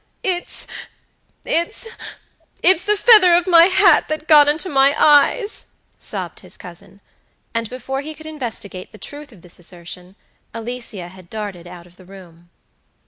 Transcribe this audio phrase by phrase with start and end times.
[0.23, 1.85] "It'sit'sit's
[2.85, 5.67] the feather of my hat that got into my eyes,"
[5.99, 7.01] sobbed his cousin;
[7.53, 10.15] and before he could investigate the truth of this assertion
[10.55, 12.49] Alicia had darted out of the room.